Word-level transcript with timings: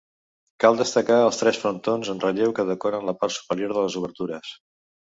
Cal 0.63 0.79
destacar 0.79 1.17
els 1.25 1.41
tres 1.41 1.59
frontons 1.65 2.11
en 2.15 2.23
relleu, 2.25 2.57
que 2.61 2.67
decoren 2.73 3.09
la 3.13 3.17
part 3.23 3.39
superior 3.39 3.81
de 3.81 3.89
les 3.89 4.03
obertures. 4.05 4.61